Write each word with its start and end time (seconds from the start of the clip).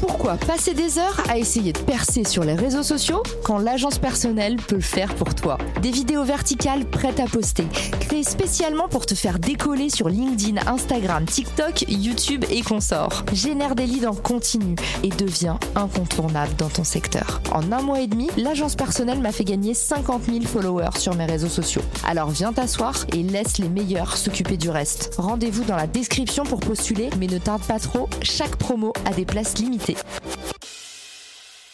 Pourquoi 0.00 0.36
passer 0.36 0.74
des 0.74 0.98
heures 0.98 1.22
à 1.28 1.38
essayer 1.38 1.72
de 1.72 1.78
percer 1.78 2.24
sur 2.24 2.44
les 2.44 2.54
réseaux 2.54 2.82
sociaux 2.82 3.22
quand 3.44 3.58
l'agence 3.58 3.98
personnelle 3.98 4.56
peut 4.56 4.76
le 4.76 4.80
faire 4.82 5.14
pour 5.14 5.34
toi 5.34 5.58
Des 5.80 5.90
vidéos 5.90 6.24
verticales 6.24 6.84
prêtes 6.84 7.20
à 7.20 7.24
poster, 7.26 7.66
créées 8.00 8.22
spécialement 8.22 8.88
pour 8.88 9.06
te 9.06 9.14
faire 9.14 9.38
décoller 9.38 9.88
sur 9.88 10.08
LinkedIn, 10.08 10.60
Instagram, 10.66 11.24
TikTok, 11.24 11.84
YouTube 11.88 12.44
et 12.50 12.62
consorts. 12.62 13.24
Génère 13.32 13.74
des 13.74 13.86
leads 13.86 14.06
en 14.06 14.14
continu 14.14 14.74
et 15.02 15.08
deviens 15.08 15.58
incontournable 15.74 16.54
dans 16.58 16.68
ton 16.68 16.84
secteur. 16.84 17.40
En 17.52 17.72
un 17.72 17.82
mois 17.82 18.00
et 18.00 18.06
demi, 18.06 18.28
l'agence 18.36 18.76
personnelle 18.76 19.20
m'a 19.20 19.32
fait 19.32 19.44
gagner 19.44 19.74
50 19.74 20.24
000 20.24 20.42
followers 20.42 20.98
sur 20.98 21.14
mes 21.14 21.26
réseaux 21.26 21.48
sociaux. 21.48 21.82
Alors 22.06 22.30
viens 22.30 22.52
t'asseoir 22.52 23.06
et 23.12 23.22
laisse 23.22 23.58
les 23.58 23.68
meilleurs 23.68 24.16
s'occuper 24.16 24.56
du 24.56 24.70
reste. 24.70 25.14
Rendez-vous 25.18 25.64
dans 25.64 25.76
la 25.76 25.86
description 25.86 26.44
pour 26.44 26.60
postuler, 26.60 27.10
mais 27.18 27.26
ne 27.26 27.38
tarde 27.38 27.62
pas 27.62 27.78
trop, 27.78 28.08
chaque 28.22 28.56
promo 28.56 28.92
a 29.04 29.12
des 29.12 29.24
places 29.24 29.58
limitées. 29.58 29.85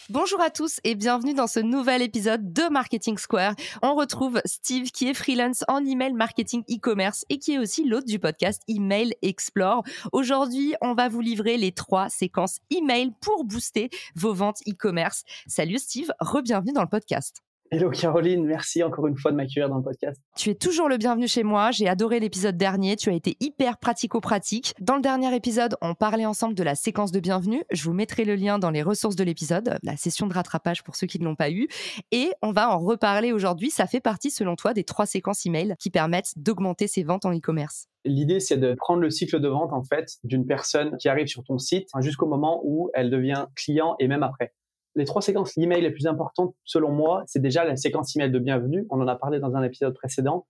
Bonjour 0.09 0.41
à 0.41 0.49
tous 0.49 0.79
et 0.83 0.95
bienvenue 0.95 1.33
dans 1.33 1.47
ce 1.47 1.59
nouvel 1.59 2.01
épisode 2.01 2.53
de 2.53 2.69
Marketing 2.69 3.17
Square. 3.17 3.55
On 3.81 3.95
retrouve 3.95 4.41
Steve 4.45 4.91
qui 4.91 5.07
est 5.09 5.13
freelance 5.13 5.63
en 5.67 5.83
email 5.85 6.13
marketing 6.13 6.63
e-commerce 6.69 7.25
et 7.29 7.39
qui 7.39 7.53
est 7.53 7.57
aussi 7.57 7.83
l'hôte 7.85 8.05
du 8.05 8.19
podcast 8.19 8.61
Email 8.67 9.15
Explore. 9.21 9.83
Aujourd'hui, 10.11 10.75
on 10.81 10.93
va 10.93 11.09
vous 11.09 11.21
livrer 11.21 11.57
les 11.57 11.71
trois 11.71 12.09
séquences 12.09 12.59
email 12.69 13.11
pour 13.21 13.45
booster 13.45 13.89
vos 14.15 14.33
ventes 14.33 14.61
e-commerce. 14.67 15.23
Salut 15.47 15.79
Steve, 15.79 16.11
re-bienvenue 16.19 16.73
dans 16.73 16.83
le 16.83 16.89
podcast. 16.89 17.41
Hello 17.75 17.89
Caroline, 17.89 18.45
merci 18.45 18.83
encore 18.83 19.07
une 19.07 19.17
fois 19.17 19.31
de 19.31 19.35
m'accueillir 19.35 19.67
dans 19.67 19.77
le 19.77 19.83
podcast. 19.83 20.21
Tu 20.37 20.51
es 20.51 20.53
toujours 20.53 20.87
le 20.89 20.97
bienvenu 20.97 21.27
chez 21.27 21.41
moi. 21.41 21.71
J'ai 21.71 21.89
adoré 21.89 22.19
l'épisode 22.19 22.55
dernier. 22.55 22.95
Tu 22.95 23.09
as 23.09 23.13
été 23.13 23.35
hyper 23.39 23.79
pratico-pratique. 23.79 24.75
Dans 24.79 24.95
le 24.95 25.01
dernier 25.01 25.35
épisode, 25.35 25.75
on 25.81 25.95
parlait 25.95 26.27
ensemble 26.27 26.53
de 26.53 26.61
la 26.61 26.75
séquence 26.75 27.11
de 27.11 27.19
bienvenue. 27.19 27.63
Je 27.71 27.83
vous 27.85 27.93
mettrai 27.93 28.25
le 28.25 28.35
lien 28.35 28.59
dans 28.59 28.69
les 28.69 28.83
ressources 28.83 29.15
de 29.15 29.23
l'épisode, 29.23 29.79
la 29.81 29.97
session 29.97 30.27
de 30.27 30.35
rattrapage 30.35 30.83
pour 30.83 30.95
ceux 30.95 31.07
qui 31.07 31.17
ne 31.17 31.25
l'ont 31.25 31.33
pas 31.33 31.49
eu. 31.49 31.67
Et 32.11 32.31
on 32.43 32.51
va 32.51 32.69
en 32.69 32.77
reparler 32.77 33.31
aujourd'hui. 33.31 33.71
Ça 33.71 33.87
fait 33.87 34.01
partie, 34.01 34.29
selon 34.29 34.55
toi, 34.55 34.75
des 34.75 34.83
trois 34.83 35.07
séquences 35.07 35.43
email 35.47 35.73
qui 35.79 35.89
permettent 35.89 36.33
d'augmenter 36.35 36.85
ses 36.85 37.01
ventes 37.01 37.25
en 37.25 37.35
e-commerce. 37.35 37.87
L'idée, 38.05 38.39
c'est 38.39 38.57
de 38.57 38.75
prendre 38.75 39.01
le 39.01 39.09
cycle 39.09 39.39
de 39.39 39.47
vente, 39.47 39.73
en 39.73 39.81
fait, 39.81 40.17
d'une 40.23 40.45
personne 40.45 40.95
qui 40.97 41.09
arrive 41.09 41.25
sur 41.25 41.43
ton 41.43 41.57
site 41.57 41.89
jusqu'au 42.01 42.27
moment 42.27 42.61
où 42.63 42.91
elle 42.93 43.09
devient 43.09 43.47
client 43.55 43.95
et 43.97 44.07
même 44.07 44.21
après 44.21 44.53
les 44.95 45.05
trois 45.05 45.21
séquences 45.21 45.57
email 45.57 45.81
les 45.81 45.91
plus 45.91 46.07
importantes, 46.07 46.53
selon 46.63 46.91
moi, 46.91 47.23
c'est 47.25 47.41
déjà 47.41 47.63
la 47.63 47.75
séquence 47.75 48.15
email 48.15 48.31
de 48.31 48.39
bienvenue. 48.39 48.85
On 48.89 49.01
en 49.01 49.07
a 49.07 49.15
parlé 49.15 49.39
dans 49.39 49.55
un 49.55 49.63
épisode 49.63 49.93
précédent. 49.93 50.45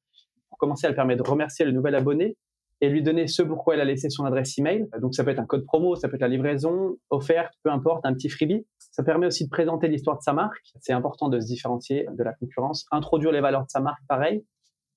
Pour 0.50 0.58
commencer, 0.58 0.88
elle 0.88 0.96
permet 0.96 1.16
de 1.16 1.22
remercier 1.22 1.66
le 1.66 1.72
nouvel 1.72 1.96
abonné 1.96 2.36
et 2.82 2.90
lui 2.90 3.02
donner 3.02 3.28
ce 3.28 3.42
pourquoi 3.42 3.76
elle 3.76 3.82
a 3.82 3.86
laissé 3.86 4.10
son 4.10 4.26
adresse 4.26 4.58
email. 4.58 4.88
Donc, 5.02 5.16
ça 5.16 5.24
peut 5.24 5.30
être 5.30 5.40
un 5.40 5.46
code 5.46 5.66
promo, 5.66 5.96
ça 5.96 6.10
peut 6.10 6.16
être 6.16 6.22
la 6.22 6.28
livraison, 6.28 6.98
offerte, 7.10 7.54
peu 7.64 7.72
importe, 7.72 8.06
un 8.06 8.14
petit 8.14 8.30
freebie. 8.30 8.66
Ça 8.92 9.04
permet 9.04 9.28
aussi 9.28 9.46
de 9.46 9.50
présenter 9.50 9.88
l'histoire 9.88 10.18
de 10.18 10.24
sa 10.24 10.34
marque. 10.34 10.62
C'est 10.82 10.94
important 10.94 11.30
de 11.30 11.40
se 11.40 11.48
différencier 11.48 12.08
de 12.12 12.24
la 12.24 12.34
concurrence. 12.34 12.86
Introduire 12.92 13.32
les 13.32 13.42
valeurs 13.42 13.64
de 13.64 13.70
sa 13.70 13.80
marque, 13.80 14.02
pareil. 14.10 14.44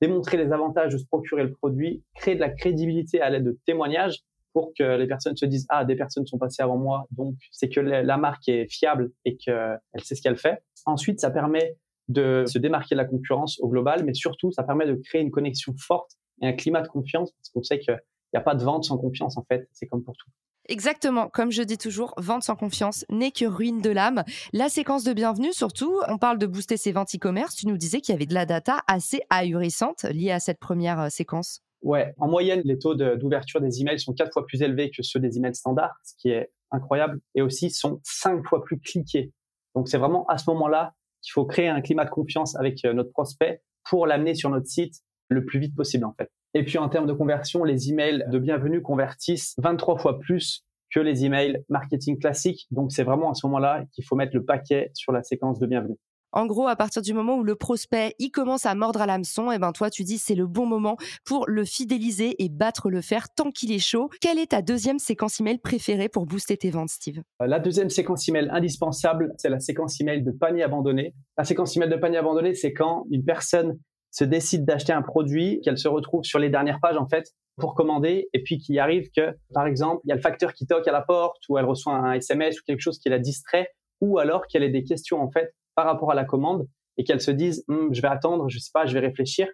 Démontrer 0.01 0.37
les 0.37 0.53
avantages 0.53 0.93
de 0.93 0.99
se 0.99 1.07
procurer 1.07 1.45
le 1.45 1.53
produit. 1.53 2.03
Créer 2.17 2.35
de 2.35 2.41
la 2.41 2.51
crédibilité 2.51 3.21
à 3.21 3.31
l'aide 3.31 3.45
de 3.45 3.59
témoignages 3.65 4.25
pour 4.57 4.73
que 4.73 4.97
les 4.97 5.07
personnes 5.07 5.37
se 5.37 5.45
disent 5.45 5.67
ah 5.69 5.85
des 5.85 5.97
personnes 5.97 6.27
sont 6.27 6.39
passées 6.39 6.63
avant 6.63 6.79
moi 6.79 7.07
donc 7.11 7.35
c'est 7.53 7.69
que 7.69 7.79
la 7.79 8.17
marque 8.17 8.49
est 8.49 8.67
fiable 8.73 9.13
et 9.27 9.37
qu'elle 9.37 9.79
sait 10.03 10.15
ce 10.15 10.23
qu'elle 10.23 10.39
fait. 10.39 10.63
Ensuite 10.87 11.21
ça 11.21 11.31
permet 11.31 11.77
de 12.09 12.45
se 12.47 12.59
démarquer 12.59 12.95
de 12.95 13.01
la 13.01 13.05
concurrence 13.05 13.61
au 13.61 13.69
global 13.69 14.03
mais 14.07 14.15
surtout 14.15 14.51
ça 14.53 14.63
permet 14.63 14.87
de 14.87 14.95
créer 14.95 15.21
une 15.21 15.31
connexion 15.31 15.75
forte 15.77 16.13
et 16.41 16.47
un 16.47 16.55
climat 16.55 16.81
de 16.81 16.89
confiance 16.89 17.33
parce 17.33 17.51
qu'on 17.51 17.63
sait 17.63 17.79
qu'il 17.81 18.01
n'y 18.33 18.39
a 18.39 18.41
pas 18.41 18.55
de 18.55 18.65
vente 18.65 18.85
sans 18.85 18.97
confiance 18.97 19.37
en 19.37 19.45
fait 19.45 19.69
c'est 19.73 19.87
comme 19.89 20.03
pour 20.03 20.17
tout. 20.17 20.31
Exactement, 20.71 21.29
comme 21.29 21.53
je 21.53 21.63
dis 21.63 21.77
toujours, 21.77 22.15
vente 22.17 22.43
sans 22.43 22.57
confiance 22.57 23.05
n'est 23.11 23.31
que 23.31 23.45
ruine 23.45 23.83
de 23.83 23.91
l'âme. 23.91 24.25
La 24.55 24.71
séquence 24.71 25.05
de 25.05 25.13
bienvenue, 25.13 25.53
surtout, 25.53 26.01
on 26.09 26.19
parle 26.19 26.39
de 26.39 26.47
booster 26.47 26.77
ses 26.77 26.91
ventes 26.91 27.15
e-commerce. 27.15 27.55
Tu 27.55 27.69
nous 27.69 27.77
disais 27.77 28.01
qu'il 28.01 28.15
y 28.15 28.17
avait 28.17 28.27
de 28.27 28.35
la 28.35 28.47
data 28.47 28.81
assez 28.89 29.21
ahurissante 29.31 30.03
liée 30.05 30.33
à 30.33 30.41
cette 30.41 30.59
première 30.59 30.99
euh, 30.99 31.09
séquence. 31.09 31.61
Ouais, 31.83 32.15
en 32.19 32.29
moyenne, 32.29 32.63
les 32.65 32.79
taux 32.79 32.95
d'ouverture 32.95 33.61
des 33.61 33.81
emails 33.81 34.01
sont 34.01 34.13
quatre 34.13 34.33
fois 34.33 34.47
plus 34.47 34.63
élevés 34.63 34.91
que 34.91 35.03
ceux 35.03 35.21
des 35.21 35.37
emails 35.37 35.55
standards, 35.55 35.97
ce 36.05 36.15
qui 36.19 36.31
est 36.31 36.51
incroyable, 36.71 37.21
et 37.35 37.43
aussi 37.43 37.71
sont 37.71 38.01
cinq 38.03 38.45
fois 38.47 38.65
plus 38.65 38.81
cliqués. 38.81 39.33
Donc 39.75 39.89
c'est 39.89 39.99
vraiment 39.99 40.27
à 40.27 40.39
ce 40.39 40.51
moment-là 40.51 40.95
qu'il 41.23 41.33
faut 41.33 41.45
créer 41.45 41.69
un 41.69 41.81
climat 41.81 42.05
de 42.05 42.11
confiance 42.11 42.57
avec 42.57 42.85
euh, 42.85 42.93
notre 42.93 43.11
prospect 43.11 43.63
pour 43.89 44.07
l'amener 44.07 44.35
sur 44.35 44.51
notre 44.51 44.67
site 44.67 44.95
le 45.29 45.45
plus 45.45 45.59
vite 45.59 45.75
possible 45.75 46.05
en 46.05 46.15
fait. 46.15 46.31
Et 46.55 46.65
puis 46.65 46.79
en 46.79 46.89
termes 46.89 47.07
de 47.07 47.13
conversion, 47.13 47.65
les 47.65 47.91
emails 47.91 48.25
de 48.29 48.39
bienvenue 48.39 48.81
convertissent 48.81 49.55
23 49.59 49.99
fois 49.99 50.19
plus 50.19 50.65
que 50.91 51.01
les 51.01 51.25
emails 51.25 51.63
marketing 51.69 52.19
classiques. 52.19 52.67
Donc 52.71 52.93
c'est 52.93 53.05
vraiment 53.05 53.31
à 53.31 53.35
ce 53.35 53.47
moment-là 53.47 53.85
qu'il 53.93 54.05
faut 54.05 54.17
mettre 54.17 54.35
le 54.35 54.45
paquet 54.45 54.91
sur 54.95 55.13
la 55.13 55.23
séquence 55.23 55.59
de 55.59 55.67
bienvenue. 55.67 55.99
En 56.37 56.45
gros, 56.45 56.69
à 56.69 56.77
partir 56.77 57.01
du 57.01 57.15
moment 57.15 57.39
où 57.39 57.45
le 57.45 57.55
prospect 57.55 58.15
il 58.19 58.31
commence 58.31 58.67
à 58.67 58.75
mordre 58.75 59.01
à 59.01 59.07
l'hameçon, 59.07 59.51
et 59.51 59.55
eh 59.55 59.59
ben 59.59 59.73
toi 59.73 59.89
tu 59.89 60.05
dis 60.05 60.19
c'est 60.19 60.35
le 60.35 60.47
bon 60.47 60.67
moment 60.67 60.99
pour 61.25 61.47
le 61.49 61.65
fidéliser 61.65 62.45
et 62.45 62.51
battre 62.51 62.91
le 62.91 63.01
fer 63.01 63.31
tant 63.35 63.51
qu'il 63.51 63.73
est 63.73 63.79
chaud. 63.79 64.11
Quelle 64.21 64.39
est 64.39 64.49
ta 64.49 64.61
deuxième 64.61 64.99
séquence 64.99 65.41
email 65.41 65.57
préférée 65.57 66.11
pour 66.11 66.27
booster 66.27 66.59
tes 66.59 66.69
ventes, 66.69 66.91
Steve? 66.91 67.23
Euh, 67.41 67.47
La 67.47 67.59
deuxième 67.59 67.89
séquence 67.89 68.29
email 68.29 68.51
indispensable, 68.51 69.33
c'est 69.39 69.49
la 69.49 69.61
séquence 69.61 69.99
email 69.99 70.23
de 70.23 70.31
panier 70.31 70.63
abandonné. 70.63 71.15
La 71.39 71.45
séquence 71.45 71.75
email 71.75 71.89
de 71.89 71.97
panier 71.97 72.19
abandonné, 72.19 72.53
c'est 72.53 72.75
quand 72.75 73.07
une 73.11 73.25
personne 73.25 73.79
se 74.11 74.25
décide 74.25 74.67
d'acheter 74.67 74.93
un 74.93 75.01
produit, 75.01 75.63
qu'elle 75.65 75.79
se 75.79 75.89
retrouve 75.89 76.25
sur 76.25 76.39
les 76.39 76.51
dernières 76.51 76.81
pages 76.83 76.99
en 76.99 77.09
fait 77.09 77.25
pour 77.57 77.75
commander 77.75 78.29
et 78.35 78.43
puis 78.43 78.59
qu'il 78.59 78.79
arrive 78.79 79.09
que 79.17 79.35
par 79.55 79.67
exemple 79.67 80.03
il 80.05 80.11
y 80.11 80.13
a 80.13 80.17
le 80.17 80.21
facteur 80.21 80.53
qui 80.53 80.67
toque 80.67 80.87
à 80.87 80.93
la 80.93 81.01
porte 81.01 81.43
ou 81.49 81.57
elle 81.57 81.65
reçoit 81.65 81.95
un 81.95 82.13
SMS 82.13 82.61
ou 82.61 82.63
quelque 82.67 82.81
chose 82.81 82.99
qui 82.99 83.09
la 83.09 83.19
distrait 83.19 83.71
ou 84.03 84.19
alors 84.19 84.47
qu'elle 84.47 84.63
ait 84.63 84.69
des 84.69 84.85
questions 84.85 85.23
en 85.23 85.31
fait 85.31 85.55
par 85.77 85.87
rapport 85.87 86.11
à 86.11 86.15
la 86.15 86.25
commande 86.25 86.67
et 86.97 87.05
qu'elles 87.05 87.21
se 87.21 87.31
disent 87.31 87.65
hum, 87.69 87.95
je 87.95 88.03
vais 88.03 88.09
attendre, 88.09 88.49
je 88.49 88.59
sais 88.59 88.71
pas, 88.73 88.87
je 88.87 88.95
vais 88.95 89.07
réfléchir. 89.07 89.47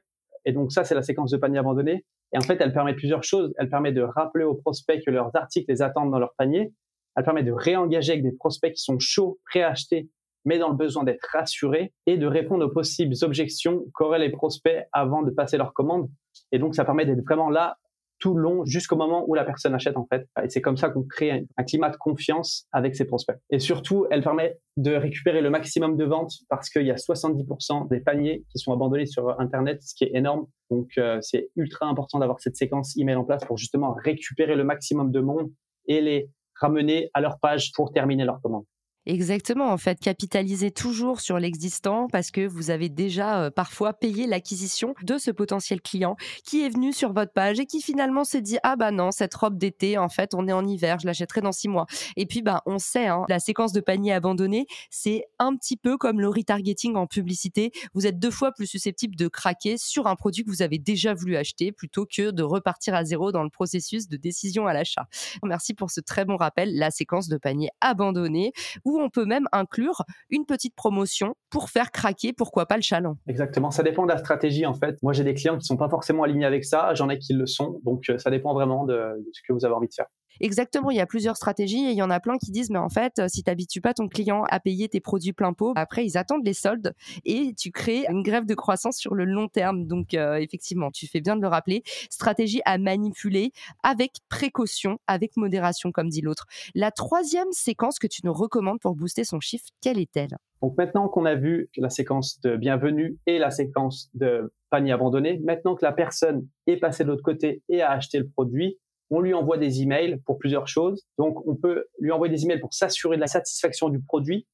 Et 0.44 0.52
donc 0.52 0.72
ça, 0.72 0.84
c'est 0.84 0.94
la 0.94 1.02
séquence 1.02 1.30
de 1.30 1.36
panier 1.36 1.58
abandonné. 1.58 2.04
Et 2.32 2.38
en 2.38 2.40
fait, 2.40 2.58
elle 2.60 2.72
permet 2.72 2.94
plusieurs 2.94 3.22
choses. 3.22 3.52
Elle 3.58 3.68
permet 3.68 3.92
de 3.92 4.02
rappeler 4.02 4.44
aux 4.44 4.54
prospects 4.54 5.00
que 5.04 5.10
leurs 5.10 5.34
articles 5.36 5.70
les 5.70 5.82
attendent 5.82 6.10
dans 6.10 6.18
leur 6.18 6.34
panier. 6.36 6.72
Elle 7.14 7.24
permet 7.24 7.42
de 7.42 7.52
réengager 7.52 8.12
avec 8.12 8.24
des 8.24 8.32
prospects 8.32 8.72
qui 8.72 8.82
sont 8.82 8.98
chauds, 8.98 9.38
acheter, 9.54 10.08
mais 10.44 10.58
dans 10.58 10.70
le 10.70 10.76
besoin 10.76 11.04
d'être 11.04 11.24
rassurés 11.30 11.92
et 12.06 12.16
de 12.16 12.26
répondre 12.26 12.64
aux 12.64 12.70
possibles 12.70 13.14
objections 13.22 13.84
qu'auraient 13.94 14.18
les 14.18 14.30
prospects 14.30 14.86
avant 14.92 15.22
de 15.22 15.30
passer 15.30 15.58
leur 15.58 15.74
commande. 15.74 16.08
Et 16.52 16.58
donc, 16.58 16.74
ça 16.74 16.84
permet 16.84 17.04
d'être 17.04 17.22
vraiment 17.22 17.50
là 17.50 17.76
tout 18.22 18.34
long 18.34 18.64
jusqu'au 18.64 18.94
moment 18.94 19.24
où 19.26 19.34
la 19.34 19.44
personne 19.44 19.74
achète 19.74 19.96
en 19.96 20.06
fait. 20.06 20.28
Et 20.44 20.48
c'est 20.48 20.60
comme 20.60 20.76
ça 20.76 20.90
qu'on 20.90 21.02
crée 21.02 21.44
un, 21.56 21.64
climat 21.64 21.90
de 21.90 21.96
confiance 21.96 22.68
avec 22.70 22.94
ses 22.94 23.04
prospects. 23.04 23.36
Et 23.50 23.58
surtout, 23.58 24.06
elle 24.12 24.22
permet 24.22 24.58
de 24.76 24.94
récupérer 24.94 25.42
le 25.42 25.50
maximum 25.50 25.96
de 25.96 26.04
ventes 26.04 26.32
parce 26.48 26.70
qu'il 26.70 26.86
y 26.86 26.92
a 26.92 26.94
70% 26.94 27.88
des 27.88 27.98
paniers 27.98 28.44
qui 28.48 28.58
sont 28.60 28.72
abandonnés 28.72 29.06
sur 29.06 29.40
Internet, 29.40 29.82
ce 29.82 29.94
qui 29.96 30.04
est 30.04 30.14
énorme. 30.14 30.46
Donc 30.70 30.90
euh, 30.98 31.18
c'est 31.20 31.50
ultra 31.56 31.86
important 31.86 32.20
d'avoir 32.20 32.40
cette 32.40 32.56
séquence 32.56 32.96
email 32.96 33.16
en 33.16 33.24
place 33.24 33.44
pour 33.44 33.58
justement 33.58 33.92
récupérer 33.92 34.54
le 34.54 34.62
maximum 34.62 35.10
de 35.10 35.18
monde 35.18 35.50
et 35.86 36.00
les 36.00 36.30
ramener 36.54 37.10
à 37.14 37.20
leur 37.20 37.40
page 37.40 37.72
pour 37.74 37.92
terminer 37.92 38.24
leur 38.24 38.40
commande. 38.40 38.64
Exactement, 39.04 39.72
en 39.72 39.78
fait, 39.78 39.98
capitalisez 39.98 40.70
toujours 40.70 41.20
sur 41.20 41.40
l'existant 41.40 42.06
parce 42.06 42.30
que 42.30 42.46
vous 42.46 42.70
avez 42.70 42.88
déjà 42.88 43.42
euh, 43.42 43.50
parfois 43.50 43.94
payé 43.94 44.28
l'acquisition 44.28 44.94
de 45.02 45.18
ce 45.18 45.32
potentiel 45.32 45.80
client 45.80 46.14
qui 46.44 46.64
est 46.64 46.69
venu 46.69 46.93
sur 46.93 47.12
votre 47.12 47.32
page 47.32 47.58
et 47.58 47.66
qui 47.66 47.82
finalement 47.82 48.22
s'est 48.22 48.40
dit 48.40 48.58
ah 48.62 48.76
bah 48.76 48.93
non 48.93 49.10
cette 49.10 49.34
robe 49.34 49.58
d'été 49.58 49.99
en 49.99 50.08
fait 50.08 50.34
on 50.34 50.46
est 50.46 50.52
en 50.52 50.64
hiver 50.64 50.99
je 51.00 51.06
l'achèterai 51.06 51.40
dans 51.40 51.50
six 51.50 51.66
mois 51.66 51.87
et 52.16 52.26
puis 52.26 52.43
bah 52.43 52.62
on 52.64 52.78
sait 52.78 53.08
hein, 53.08 53.25
la 53.28 53.40
séquence 53.40 53.72
de 53.72 53.81
panier 53.81 54.12
abandonné 54.12 54.66
c'est 54.90 55.25
un 55.40 55.56
petit 55.56 55.76
peu 55.76 55.96
comme 55.96 56.20
le 56.20 56.28
retargeting 56.28 56.94
en 56.94 57.08
publicité 57.08 57.72
vous 57.94 58.06
êtes 58.06 58.20
deux 58.20 58.31
fois 58.31 58.52
plus 58.52 58.66
susceptible 58.66 59.16
de 59.16 59.26
craquer 59.26 59.78
sur 59.78 60.06
un 60.06 60.14
produit 60.14 60.44
que 60.44 60.50
vous 60.50 60.62
avez 60.62 60.78
déjà 60.78 61.12
voulu 61.12 61.37
acheter 61.37 61.72
plutôt 61.72 62.06
que 62.06 62.31
de 62.31 62.43
repartir 62.44 62.94
à 62.94 63.04
zéro 63.04 63.32
dans 63.32 63.43
le 63.43 63.50
processus 63.50 64.08
de 64.08 64.16
décision 64.16 64.66
à 64.66 64.72
l'achat. 64.72 65.06
Merci 65.43 65.75
pour 65.75 65.90
ce 65.90 66.00
très 66.00 66.25
bon 66.25 66.37
rappel 66.37 66.76
la 66.76 66.90
séquence 66.90 67.28
de 67.28 67.37
panier 67.37 67.70
abandonné 67.81 68.52
on 69.00 69.10
peut 69.10 69.24
même 69.24 69.46
inclure 69.52 70.02
une 70.30 70.44
petite 70.44 70.74
promotion 70.74 71.34
pour 71.50 71.70
faire 71.70 71.90
craquer, 71.90 72.32
pourquoi 72.32 72.66
pas, 72.66 72.76
le 72.76 72.82
chaland. 72.82 73.16
Exactement, 73.26 73.70
ça 73.70 73.82
dépend 73.82 74.04
de 74.04 74.10
la 74.10 74.18
stratégie 74.18 74.66
en 74.66 74.74
fait. 74.74 74.96
Moi 75.02 75.12
j'ai 75.12 75.24
des 75.24 75.34
clients 75.34 75.58
qui 75.58 75.66
sont 75.66 75.76
pas 75.76 75.88
forcément 75.88 76.22
alignés 76.22 76.46
avec 76.46 76.64
ça, 76.64 76.94
j'en 76.94 77.08
ai 77.08 77.18
qui 77.18 77.34
le 77.34 77.46
sont, 77.46 77.80
donc 77.84 78.08
euh, 78.08 78.18
ça 78.18 78.30
dépend 78.30 78.54
vraiment 78.54 78.84
de, 78.84 79.24
ce 79.32 79.40
que 79.46 79.52
vous 79.52 79.64
avez 79.64 79.74
envie 79.74 79.88
de 79.88 79.94
faire. 79.94 80.06
Exactement, 80.40 80.90
il 80.90 80.96
y 80.96 81.00
a 81.00 81.06
plusieurs 81.06 81.37
stratégies 81.37 81.84
et 81.87 81.90
il 81.90 81.96
y 81.96 82.02
en 82.02 82.11
a 82.11 82.20
plein 82.20 82.38
qui 82.38 82.50
disent 82.50 82.70
mais 82.70 82.79
en 82.79 82.88
fait, 82.88 83.20
si 83.29 83.43
tu 83.43 83.50
n'habitues 83.50 83.81
pas 83.81 83.94
ton 83.94 84.08
client 84.08 84.44
à 84.49 84.61
payer 84.61 84.88
tes 84.88 85.00
produits 85.00 85.32
plein 85.32 85.52
pot, 85.52 85.73
après 85.76 86.05
ils 86.05 86.17
attendent 86.17 86.44
les 86.44 86.55
soldes 86.55 86.94
et 87.25 87.55
tu 87.55 87.70
crées 87.70 88.05
une 88.08 88.23
grève 88.23 88.46
de 88.46 88.55
croissance 88.55 88.96
sur 88.96 89.14
le 89.14 89.25
long 89.25 89.49
terme. 89.49 89.87
Donc 89.87 90.14
euh, 90.14 90.37
effectivement, 90.37 90.90
tu 90.90 91.06
fais 91.06 91.20
bien 91.20 91.37
de 91.37 91.43
le 91.43 91.49
rappeler, 91.49 91.82
stratégie 92.11 92.61
à 92.64 92.79
manipuler 92.79 93.52
avec 93.82 94.12
précaution, 94.29 94.99
avec 95.06 95.37
modération 95.37 95.93
comme 95.93 96.08
dit 96.08 96.20
l'autre. 96.20 96.46
La 96.75 96.90
troisième 96.90 97.52
séquence 97.52 97.99
que 97.99 98.06
tu 98.06 98.23
nous 98.25 98.32
recommandes 98.32 98.81
pour 98.81 98.94
booster 98.94 99.25
son 99.25 99.40
chiffre, 99.40 99.67
quelle 99.81 99.99
est-elle? 99.99 100.37
Donc 100.62 100.76
maintenant 100.78 101.08
qu'on 101.08 101.25
a 101.25 101.35
vu 101.35 101.69
la 101.76 101.90
séquence 101.90 102.40
de 102.40 102.56
bienvenue 102.56 103.19
et 103.26 103.38
la 103.38 103.50
séquence 103.50 104.11
de 104.14 104.52
panier 104.70 104.93
abandonné, 104.93 105.40
maintenant 105.44 105.75
que 105.75 105.85
la 105.85 105.93
personne 105.93 106.46
est 106.67 106.76
passée 106.76 107.02
de 107.02 107.08
l'autre 107.08 107.23
côté 107.23 107.62
et 107.69 107.82
a 107.82 107.90
acheté 107.90 108.19
le 108.19 108.28
produit, 108.28 108.78
on 109.12 109.20
lui 109.20 109.35
envoie 109.35 109.59
des 109.59 109.82
emails 109.82 110.20
pour 110.25 110.38
plusieurs 110.38 110.67
choses. 110.67 111.06
Donc, 111.19 111.47
on 111.47 111.55
peut 111.55 111.85
lui 112.00 112.11
envoyer 112.11 112.35
des 112.35 112.44
emails 112.44 112.61
pour 112.61 112.73
s'assurer 112.73 113.17
de 113.17 113.20
la 113.20 113.26
satisfaction 113.26 113.91
du 113.91 114.00
produit. 114.00 114.47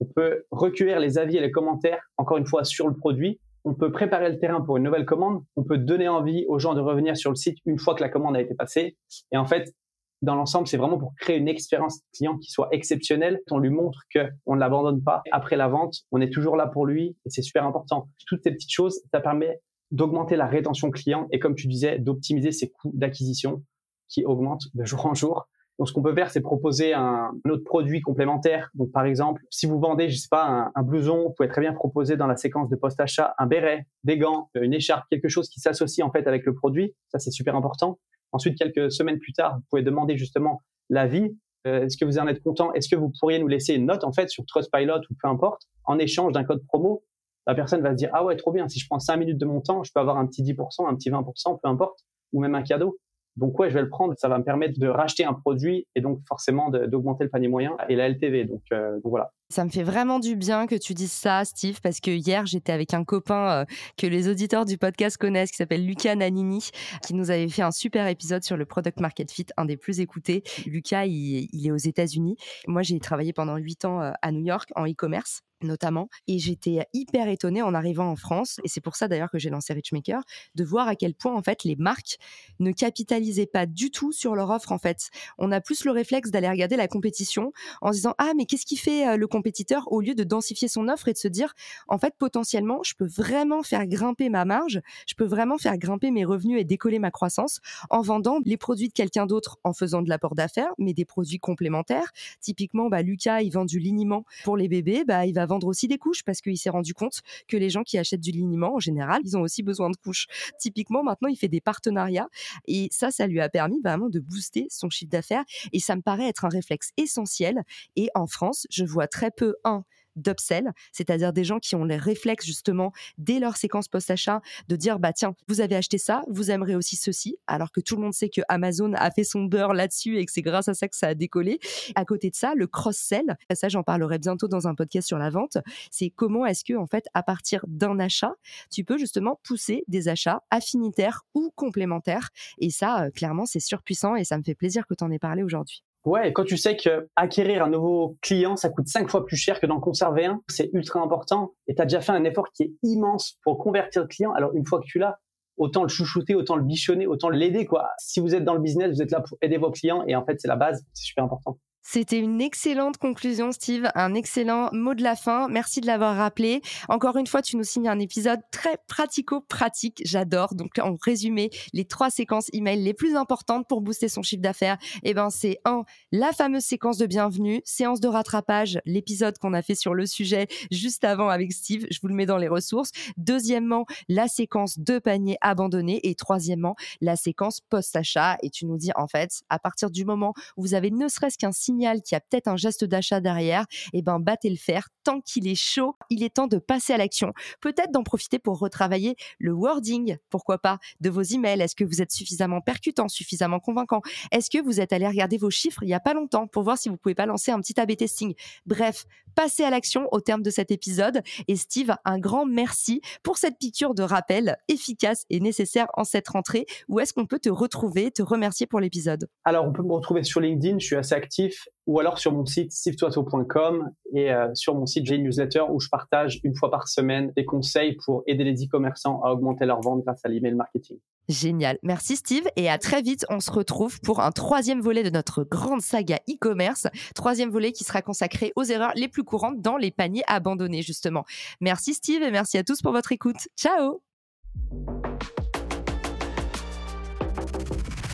On 0.00 0.04
peut 0.06 0.44
recueillir 0.52 1.00
les 1.00 1.18
avis 1.18 1.36
et 1.36 1.40
les 1.40 1.50
commentaires, 1.50 2.00
encore 2.16 2.36
une 2.36 2.46
fois, 2.46 2.64
sur 2.64 2.86
le 2.86 2.94
produit. 2.94 3.40
On 3.64 3.74
peut 3.74 3.90
préparer 3.90 4.30
le 4.30 4.38
terrain 4.38 4.60
pour 4.60 4.76
une 4.76 4.84
nouvelle 4.84 5.06
commande. 5.06 5.42
On 5.56 5.64
peut 5.64 5.76
donner 5.76 6.06
envie 6.06 6.44
aux 6.46 6.60
gens 6.60 6.74
de 6.74 6.80
revenir 6.80 7.16
sur 7.16 7.30
le 7.30 7.36
site 7.36 7.58
une 7.66 7.80
fois 7.80 7.96
que 7.96 8.00
la 8.00 8.08
commande 8.08 8.36
a 8.36 8.40
été 8.40 8.54
passée. 8.54 8.96
Et 9.32 9.36
en 9.36 9.44
fait, 9.44 9.74
dans 10.22 10.36
l'ensemble, 10.36 10.68
c'est 10.68 10.76
vraiment 10.76 10.98
pour 10.98 11.12
créer 11.18 11.38
une 11.38 11.48
expérience 11.48 12.00
client 12.14 12.38
qui 12.38 12.50
soit 12.52 12.68
exceptionnelle. 12.70 13.40
On 13.50 13.58
lui 13.58 13.70
montre 13.70 13.98
qu'on 14.12 14.54
ne 14.54 14.60
l'abandonne 14.60 15.02
pas. 15.02 15.22
Après 15.32 15.56
la 15.56 15.66
vente, 15.66 15.96
on 16.12 16.20
est 16.20 16.32
toujours 16.32 16.56
là 16.56 16.68
pour 16.68 16.86
lui 16.86 17.16
et 17.26 17.30
c'est 17.30 17.42
super 17.42 17.66
important. 17.66 18.08
Toutes 18.28 18.44
ces 18.44 18.52
petites 18.52 18.72
choses, 18.72 19.00
ça 19.12 19.20
permet 19.20 19.60
d'augmenter 19.90 20.36
la 20.36 20.46
rétention 20.46 20.90
client 20.90 21.26
et 21.32 21.40
comme 21.40 21.56
tu 21.56 21.66
disais, 21.66 21.98
d'optimiser 21.98 22.52
ses 22.52 22.70
coûts 22.70 22.92
d'acquisition 22.94 23.64
qui 24.08 24.24
augmente 24.24 24.64
de 24.74 24.84
jour 24.84 25.06
en 25.06 25.14
jour. 25.14 25.48
Donc, 25.78 25.88
ce 25.88 25.92
qu'on 25.92 26.02
peut 26.02 26.14
faire, 26.14 26.30
c'est 26.30 26.40
proposer 26.40 26.94
un, 26.94 27.32
autre 27.48 27.64
produit 27.64 28.00
complémentaire. 28.00 28.70
Donc, 28.74 28.92
par 28.92 29.04
exemple, 29.04 29.42
si 29.50 29.66
vous 29.66 29.78
vendez, 29.78 30.08
je 30.08 30.16
sais 30.16 30.28
pas, 30.30 30.70
un, 30.74 30.82
blouson, 30.82 31.24
vous 31.24 31.34
pouvez 31.36 31.48
très 31.48 31.60
bien 31.60 31.74
proposer 31.74 32.16
dans 32.16 32.26
la 32.26 32.36
séquence 32.36 32.70
de 32.70 32.76
post-achat 32.76 33.34
un 33.38 33.46
béret, 33.46 33.86
des 34.02 34.16
gants, 34.16 34.48
une 34.54 34.72
écharpe, 34.72 35.04
quelque 35.10 35.28
chose 35.28 35.50
qui 35.50 35.60
s'associe 35.60 36.06
en 36.06 36.10
fait 36.10 36.26
avec 36.26 36.46
le 36.46 36.54
produit. 36.54 36.94
Ça, 37.08 37.18
c'est 37.18 37.30
super 37.30 37.54
important. 37.54 37.98
Ensuite, 38.32 38.56
quelques 38.56 38.90
semaines 38.90 39.18
plus 39.18 39.32
tard, 39.34 39.56
vous 39.56 39.64
pouvez 39.70 39.82
demander 39.82 40.16
justement 40.16 40.62
l'avis. 40.88 41.36
Euh, 41.66 41.84
Est-ce 41.84 41.98
que 41.98 42.04
vous 42.04 42.18
en 42.18 42.26
êtes 42.26 42.42
content? 42.42 42.72
Est-ce 42.72 42.88
que 42.88 42.96
vous 42.96 43.12
pourriez 43.20 43.38
nous 43.38 43.48
laisser 43.48 43.74
une 43.74 43.86
note 43.86 44.04
en 44.04 44.12
fait 44.12 44.30
sur 44.30 44.46
Trustpilot 44.46 45.00
ou 45.10 45.14
peu 45.20 45.28
importe 45.28 45.62
en 45.84 45.98
échange 45.98 46.32
d'un 46.32 46.44
code 46.44 46.64
promo? 46.66 47.04
La 47.46 47.54
personne 47.54 47.82
va 47.82 47.90
se 47.90 47.96
dire 47.96 48.10
ah 48.12 48.24
ouais 48.24 48.36
trop 48.36 48.50
bien. 48.50 48.68
Si 48.68 48.80
je 48.80 48.86
prends 48.88 48.98
5 48.98 49.16
minutes 49.16 49.38
de 49.38 49.46
mon 49.46 49.60
temps, 49.60 49.84
je 49.84 49.92
peux 49.92 50.00
avoir 50.00 50.16
un 50.16 50.26
petit 50.26 50.42
10%, 50.42 50.88
un 50.88 50.94
petit 50.96 51.10
20%, 51.10 51.60
peu 51.62 51.68
importe, 51.68 52.00
ou 52.32 52.40
même 52.40 52.54
un 52.54 52.62
cadeau. 52.62 52.98
Donc 53.36 53.58
ouais, 53.58 53.68
je 53.68 53.74
vais 53.74 53.82
le 53.82 53.88
prendre. 53.88 54.14
Ça 54.16 54.28
va 54.28 54.38
me 54.38 54.44
permettre 54.44 54.78
de 54.78 54.88
racheter 54.88 55.24
un 55.24 55.34
produit 55.34 55.86
et 55.94 56.00
donc 56.00 56.20
forcément 56.26 56.70
d'augmenter 56.70 57.24
le 57.24 57.30
panier 57.30 57.48
moyen 57.48 57.76
et 57.88 57.96
la 57.96 58.08
LTV. 58.08 58.44
Donc, 58.44 58.62
euh, 58.72 58.94
donc, 58.94 59.10
voilà. 59.10 59.32
Ça 59.48 59.64
me 59.64 59.70
fait 59.70 59.82
vraiment 59.82 60.18
du 60.18 60.34
bien 60.34 60.66
que 60.66 60.74
tu 60.74 60.94
dises 60.94 61.12
ça, 61.12 61.44
Steve, 61.44 61.80
parce 61.80 62.00
que 62.00 62.10
hier 62.10 62.46
j'étais 62.46 62.72
avec 62.72 62.94
un 62.94 63.04
copain 63.04 63.62
euh, 63.62 63.64
que 63.96 64.06
les 64.06 64.28
auditeurs 64.28 64.64
du 64.64 64.78
podcast 64.78 65.16
connaissent, 65.18 65.50
qui 65.50 65.56
s'appelle 65.56 65.86
Lucas 65.86 66.16
Nanini, 66.16 66.70
qui 67.06 67.14
nous 67.14 67.30
avait 67.30 67.48
fait 67.48 67.62
un 67.62 67.70
super 67.70 68.08
épisode 68.08 68.42
sur 68.42 68.56
le 68.56 68.64
product 68.64 69.00
market 69.00 69.30
fit, 69.30 69.46
un 69.56 69.66
des 69.66 69.76
plus 69.76 70.00
écoutés. 70.00 70.42
Lucas, 70.66 71.04
il, 71.06 71.48
il 71.52 71.66
est 71.66 71.72
aux 71.72 71.76
États-Unis. 71.76 72.36
Moi, 72.66 72.82
j'ai 72.82 72.98
travaillé 72.98 73.32
pendant 73.32 73.56
huit 73.56 73.84
ans 73.84 74.02
euh, 74.02 74.12
à 74.22 74.32
New 74.32 74.44
York 74.44 74.70
en 74.74 74.86
e-commerce 74.86 75.42
notamment. 75.62 76.08
Et 76.28 76.38
j'étais 76.38 76.86
hyper 76.92 77.28
étonnée 77.28 77.62
en 77.62 77.74
arrivant 77.74 78.10
en 78.10 78.16
France, 78.16 78.60
et 78.64 78.68
c'est 78.68 78.80
pour 78.80 78.96
ça 78.96 79.08
d'ailleurs 79.08 79.30
que 79.30 79.38
j'ai 79.38 79.50
lancé 79.50 79.72
Richmaker, 79.72 80.22
de 80.54 80.64
voir 80.64 80.88
à 80.88 80.96
quel 80.96 81.14
point 81.14 81.34
en 81.34 81.42
fait 81.42 81.64
les 81.64 81.76
marques 81.76 82.18
ne 82.60 82.72
capitalisaient 82.72 83.46
pas 83.46 83.66
du 83.66 83.90
tout 83.90 84.12
sur 84.12 84.34
leur 84.34 84.50
offre 84.50 84.72
en 84.72 84.78
fait. 84.78 85.10
On 85.38 85.52
a 85.52 85.60
plus 85.60 85.84
le 85.84 85.90
réflexe 85.90 86.30
d'aller 86.30 86.48
regarder 86.48 86.76
la 86.76 86.88
compétition 86.88 87.52
en 87.80 87.88
se 87.88 87.98
disant 87.98 88.14
ah 88.18 88.32
mais 88.36 88.46
qu'est-ce 88.46 88.66
qui 88.66 88.76
fait 88.76 89.16
le 89.16 89.26
compétiteur? 89.26 89.86
au 89.86 90.00
lieu 90.00 90.14
de 90.14 90.24
densifier 90.24 90.68
son 90.68 90.88
offre 90.88 91.08
et 91.08 91.12
de 91.12 91.18
se 91.18 91.28
dire 91.28 91.54
en 91.88 91.98
fait 91.98 92.14
potentiellement 92.18 92.80
je 92.82 92.94
peux 92.94 93.06
vraiment 93.06 93.62
faire 93.62 93.86
grimper 93.86 94.28
ma 94.28 94.44
marge, 94.44 94.80
je 95.06 95.14
peux 95.14 95.24
vraiment 95.24 95.58
faire 95.58 95.76
grimper 95.78 96.10
mes 96.10 96.24
revenus 96.24 96.60
et 96.60 96.64
décoller 96.64 96.98
ma 96.98 97.10
croissance 97.10 97.60
en 97.90 98.00
vendant 98.00 98.40
les 98.44 98.56
produits 98.56 98.88
de 98.88 98.92
quelqu'un 98.92 99.26
d'autre 99.26 99.58
en 99.64 99.72
faisant 99.72 100.02
de 100.02 100.08
l'apport 100.08 100.34
d'affaires 100.34 100.72
mais 100.78 100.92
des 100.94 101.04
produits 101.04 101.38
complémentaires. 101.38 102.12
Typiquement 102.40 102.88
bah 102.88 103.02
Lucas 103.02 103.42
il 103.42 103.50
vend 103.50 103.64
du 103.64 103.78
liniment 103.78 104.24
pour 104.44 104.56
les 104.56 104.68
bébés, 104.68 105.04
bah 105.04 105.26
il 105.26 105.34
va 105.34 105.45
vendre 105.46 105.66
aussi 105.66 105.88
des 105.88 105.98
couches 105.98 106.22
parce 106.24 106.40
qu'il 106.40 106.58
s'est 106.58 106.70
rendu 106.70 106.94
compte 106.94 107.20
que 107.48 107.56
les 107.56 107.70
gens 107.70 107.82
qui 107.82 107.98
achètent 107.98 108.20
du 108.20 108.30
liniment, 108.30 108.74
en 108.74 108.80
général, 108.80 109.22
ils 109.24 109.36
ont 109.36 109.42
aussi 109.42 109.62
besoin 109.62 109.90
de 109.90 109.96
couches. 109.96 110.26
Typiquement, 110.58 111.02
maintenant, 111.02 111.28
il 111.28 111.36
fait 111.36 111.48
des 111.48 111.60
partenariats 111.60 112.28
et 112.66 112.88
ça, 112.90 113.10
ça 113.10 113.26
lui 113.26 113.40
a 113.40 113.48
permis 113.48 113.80
vraiment 113.82 114.08
de 114.08 114.20
booster 114.20 114.66
son 114.70 114.90
chiffre 114.90 115.10
d'affaires 115.10 115.44
et 115.72 115.80
ça 115.80 115.96
me 115.96 116.02
paraît 116.02 116.28
être 116.28 116.44
un 116.44 116.50
réflexe 116.50 116.90
essentiel. 116.96 117.62
Et 117.96 118.08
en 118.14 118.26
France, 118.26 118.66
je 118.70 118.84
vois 118.84 119.06
très 119.06 119.30
peu, 119.30 119.54
un, 119.64 119.84
d'upsell, 120.16 120.72
c'est-à-dire 120.92 121.32
des 121.32 121.44
gens 121.44 121.58
qui 121.58 121.76
ont 121.76 121.84
les 121.84 121.96
réflexes 121.96 122.46
justement 122.46 122.92
dès 123.18 123.38
leur 123.38 123.56
séquence 123.56 123.88
post-achat 123.88 124.40
de 124.68 124.76
dire 124.76 124.98
bah 124.98 125.12
tiens, 125.12 125.34
vous 125.48 125.60
avez 125.60 125.76
acheté 125.76 125.98
ça, 125.98 126.22
vous 126.28 126.50
aimerez 126.50 126.74
aussi 126.74 126.96
ceci, 126.96 127.38
alors 127.46 127.72
que 127.72 127.80
tout 127.80 127.96
le 127.96 128.02
monde 128.02 128.14
sait 128.14 128.28
que 128.28 128.40
Amazon 128.48 128.92
a 128.94 129.10
fait 129.10 129.24
son 129.24 129.44
beurre 129.44 129.74
là-dessus 129.74 130.18
et 130.18 130.26
que 130.26 130.32
c'est 130.32 130.42
grâce 130.42 130.68
à 130.68 130.74
ça 130.74 130.88
que 130.88 130.96
ça 130.96 131.08
a 131.08 131.14
décollé. 131.14 131.58
À 131.94 132.04
côté 132.04 132.30
de 132.30 132.36
ça, 132.36 132.54
le 132.54 132.66
cross-sell, 132.66 133.36
ça 133.52 133.68
j'en 133.68 133.82
parlerai 133.82 134.18
bientôt 134.18 134.48
dans 134.48 134.66
un 134.68 134.74
podcast 134.74 135.06
sur 135.06 135.18
la 135.18 135.30
vente, 135.30 135.58
c'est 135.90 136.10
comment 136.10 136.46
est-ce 136.46 136.64
que 136.64 136.74
en 136.74 136.86
fait 136.86 137.06
à 137.14 137.22
partir 137.22 137.64
d'un 137.68 137.98
achat, 137.98 138.34
tu 138.70 138.84
peux 138.84 138.98
justement 138.98 139.40
pousser 139.42 139.84
des 139.88 140.08
achats 140.08 140.42
affinitaires 140.50 141.22
ou 141.34 141.50
complémentaires 141.54 142.30
et 142.58 142.70
ça 142.70 143.04
euh, 143.04 143.10
clairement 143.10 143.46
c'est 143.46 143.60
surpuissant 143.60 144.16
et 144.16 144.24
ça 144.24 144.38
me 144.38 144.42
fait 144.42 144.54
plaisir 144.54 144.86
que 144.86 144.94
tu 144.94 145.04
en 145.04 145.10
aies 145.10 145.18
parlé 145.18 145.42
aujourd'hui. 145.42 145.85
Ouais, 146.06 146.32
quand 146.32 146.44
tu 146.44 146.56
sais 146.56 146.76
que 146.76 147.08
acquérir 147.16 147.64
un 147.64 147.68
nouveau 147.68 148.16
client, 148.22 148.54
ça 148.54 148.68
coûte 148.68 148.86
cinq 148.86 149.10
fois 149.10 149.26
plus 149.26 149.36
cher 149.36 149.58
que 149.58 149.66
d'en 149.66 149.80
conserver 149.80 150.26
un, 150.26 150.40
c'est 150.48 150.70
ultra 150.72 151.00
important. 151.00 151.52
Et 151.66 151.74
tu 151.74 151.82
as 151.82 151.84
déjà 151.84 152.00
fait 152.00 152.12
un 152.12 152.22
effort 152.22 152.46
qui 152.52 152.62
est 152.62 152.72
immense 152.84 153.40
pour 153.42 153.58
convertir 153.58 154.02
le 154.02 154.08
client. 154.08 154.32
Alors 154.32 154.54
une 154.54 154.64
fois 154.64 154.78
que 154.78 154.86
tu 154.86 155.00
l'as, 155.00 155.18
autant 155.56 155.82
le 155.82 155.88
chouchouter, 155.88 156.36
autant 156.36 156.54
le 156.54 156.62
bichonner, 156.62 157.08
autant 157.08 157.28
l'aider 157.28 157.66
quoi. 157.66 157.88
Si 157.98 158.20
vous 158.20 158.36
êtes 158.36 158.44
dans 158.44 158.54
le 158.54 158.60
business, 158.60 158.92
vous 158.92 159.02
êtes 159.02 159.10
là 159.10 159.20
pour 159.20 159.36
aider 159.42 159.56
vos 159.56 159.72
clients 159.72 160.04
et 160.06 160.14
en 160.14 160.24
fait 160.24 160.40
c'est 160.40 160.46
la 160.46 160.54
base, 160.54 160.80
c'est 160.92 161.06
super 161.06 161.24
important. 161.24 161.58
C'était 161.88 162.18
une 162.18 162.40
excellente 162.40 162.98
conclusion, 162.98 163.52
Steve, 163.52 163.88
un 163.94 164.12
excellent 164.14 164.70
mot 164.72 164.94
de 164.94 165.04
la 165.04 165.14
fin. 165.14 165.46
Merci 165.46 165.80
de 165.80 165.86
l'avoir 165.86 166.16
rappelé. 166.16 166.60
Encore 166.88 167.16
une 167.16 167.28
fois, 167.28 167.42
tu 167.42 167.56
nous 167.56 167.62
signes 167.62 167.88
un 167.88 168.00
épisode 168.00 168.40
très 168.50 168.76
pratico-pratique. 168.88 170.02
J'adore. 170.04 170.56
Donc, 170.56 170.80
en 170.80 170.96
résumé, 171.00 171.48
les 171.72 171.84
trois 171.84 172.10
séquences 172.10 172.48
email 172.52 172.82
les 172.82 172.92
plus 172.92 173.14
importantes 173.14 173.68
pour 173.68 173.82
booster 173.82 174.08
son 174.08 174.22
chiffre 174.22 174.42
d'affaires, 174.42 174.78
eh 175.04 175.14
ben, 175.14 175.30
c'est 175.30 175.58
un, 175.64 175.84
la 176.10 176.32
fameuse 176.32 176.64
séquence 176.64 176.98
de 176.98 177.06
bienvenue, 177.06 177.62
séance 177.64 178.00
de 178.00 178.08
rattrapage, 178.08 178.80
l'épisode 178.84 179.38
qu'on 179.38 179.54
a 179.54 179.62
fait 179.62 179.76
sur 179.76 179.94
le 179.94 180.06
sujet 180.06 180.48
juste 180.72 181.04
avant 181.04 181.28
avec 181.28 181.52
Steve. 181.52 181.86
Je 181.92 182.00
vous 182.02 182.08
le 182.08 182.14
mets 182.14 182.26
dans 182.26 182.36
les 182.36 182.48
ressources. 182.48 182.90
Deuxièmement, 183.16 183.86
la 184.08 184.26
séquence 184.26 184.80
de 184.80 184.98
panier 184.98 185.38
abandonné. 185.40 186.00
Et 186.02 186.16
troisièmement, 186.16 186.74
la 187.00 187.14
séquence 187.14 187.60
post-achat. 187.60 188.38
Et 188.42 188.50
tu 188.50 188.66
nous 188.66 188.76
dis, 188.76 188.90
en 188.96 189.06
fait, 189.06 189.42
à 189.50 189.60
partir 189.60 189.88
du 189.88 190.04
moment 190.04 190.34
où 190.56 190.62
vous 190.62 190.74
avez 190.74 190.90
ne 190.90 191.06
serait-ce 191.06 191.38
qu'un 191.38 191.52
signe 191.52 191.75
qu'il 191.78 192.14
y 192.14 192.14
a 192.14 192.20
peut-être 192.20 192.48
un 192.48 192.56
geste 192.56 192.84
d'achat 192.84 193.20
derrière, 193.20 193.66
et 193.92 193.98
eh 193.98 194.02
ben 194.02 194.18
battez 194.20 194.50
le 194.50 194.56
fer. 194.56 194.88
Tant 195.04 195.20
qu'il 195.20 195.46
est 195.46 195.54
chaud, 195.54 195.96
il 196.10 196.22
est 196.22 196.34
temps 196.34 196.46
de 196.46 196.58
passer 196.58 196.92
à 196.92 196.96
l'action. 196.96 197.32
Peut-être 197.60 197.92
d'en 197.92 198.02
profiter 198.02 198.38
pour 198.38 198.58
retravailler 198.58 199.16
le 199.38 199.52
wording, 199.52 200.16
pourquoi 200.30 200.58
pas, 200.58 200.78
de 201.00 201.10
vos 201.10 201.22
emails. 201.22 201.60
Est-ce 201.60 201.76
que 201.76 201.84
vous 201.84 202.02
êtes 202.02 202.10
suffisamment 202.10 202.60
percutant, 202.60 203.08
suffisamment 203.08 203.60
convaincant? 203.60 204.02
Est-ce 204.32 204.50
que 204.50 204.62
vous 204.62 204.80
êtes 204.80 204.92
allé 204.92 205.06
regarder 205.06 205.38
vos 205.38 205.50
chiffres 205.50 205.82
il 205.82 205.88
y 205.88 205.94
a 205.94 206.00
pas 206.00 206.14
longtemps 206.14 206.46
pour 206.46 206.62
voir 206.62 206.78
si 206.78 206.88
vous 206.88 206.96
pouvez 206.96 207.14
pas 207.14 207.26
lancer 207.26 207.50
un 207.52 207.60
petit 207.60 207.78
A/B 207.78 207.96
testing? 207.96 208.34
Bref, 208.66 209.04
passez 209.36 209.62
à 209.62 209.70
l'action 209.70 210.08
au 210.10 210.20
terme 210.20 210.42
de 210.42 210.50
cet 210.50 210.72
épisode. 210.72 211.20
Et 211.46 211.54
Steve, 211.54 211.94
un 212.04 212.18
grand 212.18 212.44
merci 212.44 213.00
pour 213.22 213.38
cette 213.38 213.58
piqûre 213.58 213.94
de 213.94 214.02
rappel 214.02 214.56
efficace 214.66 215.24
et 215.30 215.38
nécessaire 215.38 215.86
en 215.94 216.02
cette 216.02 216.26
rentrée. 216.26 216.66
Où 216.88 216.98
est-ce 216.98 217.12
qu'on 217.12 217.26
peut 217.26 217.38
te 217.38 217.50
retrouver, 217.50 218.10
te 218.10 218.22
remercier 218.22 218.66
pour 218.66 218.80
l'épisode? 218.80 219.28
Alors, 219.44 219.64
on 219.64 219.72
peut 219.72 219.82
me 219.82 219.92
retrouver 219.92 220.24
sur 220.24 220.40
LinkedIn. 220.40 220.78
Je 220.80 220.86
suis 220.86 220.96
assez 220.96 221.14
actif 221.14 221.68
ou 221.86 222.00
alors 222.00 222.18
sur 222.18 222.32
mon 222.32 222.44
site 222.44 222.72
sivetoito.com 222.72 223.90
et 224.12 224.32
euh, 224.32 224.48
sur 224.54 224.74
mon 224.74 224.86
site 224.86 225.06
j'ai 225.06 225.16
une 225.16 225.24
newsletter 225.24 225.64
où 225.70 225.80
je 225.80 225.88
partage 225.88 226.40
une 226.44 226.54
fois 226.54 226.70
par 226.70 226.88
semaine 226.88 227.32
des 227.36 227.44
conseils 227.44 227.96
pour 228.04 228.22
aider 228.26 228.44
les 228.44 228.64
e-commerçants 228.64 229.20
à 229.22 229.30
augmenter 229.30 229.66
leur 229.66 229.80
vente 229.80 230.02
grâce 230.04 230.24
à 230.24 230.28
l'email 230.28 230.54
marketing. 230.54 230.98
Génial. 231.28 231.78
Merci 231.82 232.16
Steve 232.16 232.44
et 232.56 232.68
à 232.68 232.78
très 232.78 233.02
vite. 233.02 233.26
On 233.30 233.40
se 233.40 233.50
retrouve 233.50 234.00
pour 234.00 234.20
un 234.20 234.30
troisième 234.30 234.80
volet 234.80 235.02
de 235.02 235.10
notre 235.10 235.42
grande 235.44 235.80
saga 235.80 236.18
e-commerce. 236.28 236.86
Troisième 237.14 237.50
volet 237.50 237.72
qui 237.72 237.84
sera 237.84 238.02
consacré 238.02 238.52
aux 238.56 238.64
erreurs 238.64 238.92
les 238.94 239.08
plus 239.08 239.24
courantes 239.24 239.60
dans 239.60 239.76
les 239.76 239.90
paniers 239.90 240.24
abandonnés 240.26 240.82
justement. 240.82 241.24
Merci 241.60 241.94
Steve 241.94 242.22
et 242.22 242.30
merci 242.30 242.58
à 242.58 242.64
tous 242.64 242.82
pour 242.82 242.92
votre 242.92 243.12
écoute. 243.12 243.48
Ciao 243.56 244.00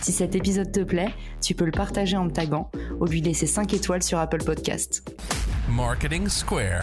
Si 0.03 0.11
cet 0.11 0.35
épisode 0.35 0.73
te 0.73 0.81
plaît, 0.81 1.15
tu 1.41 1.55
peux 1.55 1.65
le 1.65 1.71
partager 1.71 2.17
en 2.17 2.25
me 2.25 2.33
taguant 2.33 2.73
ou 2.99 3.07
lui 3.07 3.21
laisser 3.21 3.47
5 3.47 3.73
étoiles 3.73 4.03
sur 4.03 4.19
Apple 4.19 4.43
Podcast. 4.43 5.09
Marketing 5.69 6.29
Square. 6.29 6.83